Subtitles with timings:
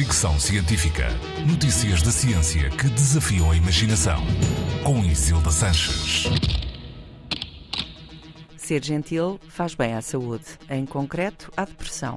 [0.00, 1.08] Fricção Científica.
[1.46, 4.18] Notícias da ciência que desafiam a imaginação.
[4.82, 6.24] Com Isilda Sanches.
[8.56, 12.16] Ser gentil faz bem à saúde, em concreto à depressão.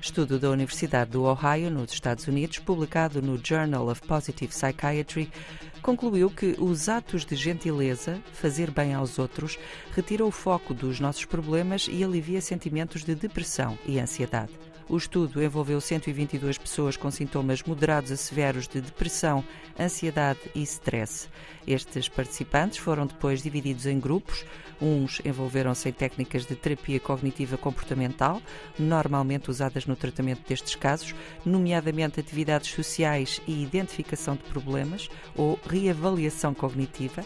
[0.00, 5.28] Estudo da Universidade do Ohio, nos Estados Unidos, publicado no Journal of Positive Psychiatry,
[5.84, 9.58] concluiu que os atos de gentileza, fazer bem aos outros,
[9.94, 14.52] retira o foco dos nossos problemas e alivia sentimentos de depressão e ansiedade.
[14.88, 19.42] O estudo envolveu 122 pessoas com sintomas moderados a severos de depressão,
[19.80, 21.28] ansiedade e stress.
[21.66, 24.44] Estes participantes foram depois divididos em grupos.
[24.80, 28.42] Uns envolveram-se em técnicas de terapia cognitiva comportamental,
[28.78, 31.14] normalmente usadas no tratamento destes casos,
[31.46, 37.24] nomeadamente atividades sociais e identificação de problemas ou reavaliação cognitiva.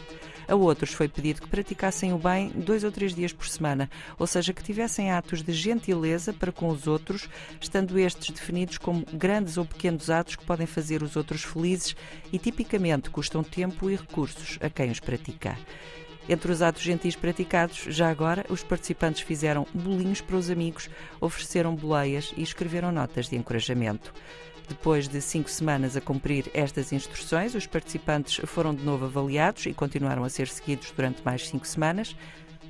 [0.48, 4.26] A outros foi pedido que praticassem o bem dois ou três dias por semana, ou
[4.26, 7.28] seja, que tivessem atos de gentileza para com os outros,
[7.60, 11.94] estando estes definidos como grandes ou pequenos atos que podem fazer os outros felizes
[12.32, 15.58] e tipicamente custam tempo e recursos a quem os pratica.
[16.28, 21.74] Entre os atos gentis praticados, já agora, os participantes fizeram bolinhos para os amigos, ofereceram
[21.74, 24.12] boleias e escreveram notas de encorajamento.
[24.68, 29.72] Depois de cinco semanas a cumprir estas instruções, os participantes foram de novo avaliados e
[29.72, 32.14] continuaram a ser seguidos durante mais cinco semanas.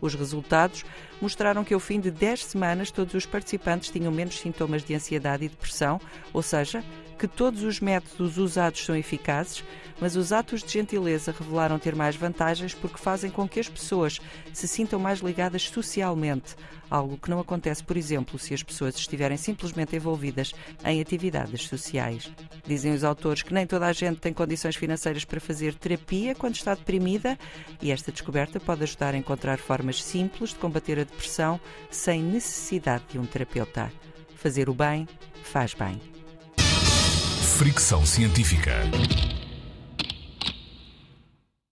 [0.01, 0.85] Os resultados
[1.21, 5.45] mostraram que, ao fim de 10 semanas, todos os participantes tinham menos sintomas de ansiedade
[5.45, 6.01] e depressão,
[6.33, 6.85] ou seja,
[7.19, 9.65] que todos os métodos usados são eficazes,
[10.01, 14.21] mas os atos de gentileza revelaram ter mais vantagens porque fazem com que as pessoas
[14.53, 16.55] se sintam mais ligadas socialmente,
[16.89, 22.31] algo que não acontece, por exemplo, se as pessoas estiverem simplesmente envolvidas em atividades sociais.
[22.65, 26.55] Dizem os autores que nem toda a gente tem condições financeiras para fazer terapia quando
[26.55, 27.37] está deprimida
[27.83, 33.05] e esta descoberta pode ajudar a encontrar formas simples de combater a depressão sem necessidade
[33.11, 33.93] de um terapeuta.
[34.37, 35.09] Fazer o bem
[35.43, 36.18] faz bem.
[37.59, 38.73] Fricção Científica.